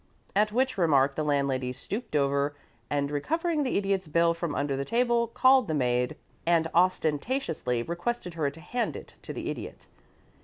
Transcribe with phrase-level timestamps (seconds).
[0.35, 2.55] At which remark the landlady stooped over,
[2.89, 8.33] and recovering the Idiot's bill from under the table, called the maid, and ostentatiously requested
[8.33, 9.85] her to hand it to the Idiot.